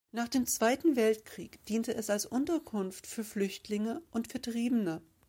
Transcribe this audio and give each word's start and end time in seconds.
Nach 0.11 0.27
dem 0.27 0.47
Zweiten 0.47 0.95
Weltkrieg 0.95 1.63
diente 1.67 1.93
es 1.93 2.09
als 2.09 2.25
Unterkunft 2.25 3.05
für 3.05 3.23
Flüchtlinge 3.23 4.01
und 4.09 4.29
Vertriebene. 4.31 5.03